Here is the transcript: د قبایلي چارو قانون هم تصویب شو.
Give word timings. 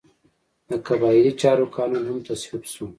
د 0.69 0.71
قبایلي 0.87 1.31
چارو 1.41 1.65
قانون 1.75 2.03
هم 2.09 2.19
تصویب 2.27 2.63
شو. 2.73 2.85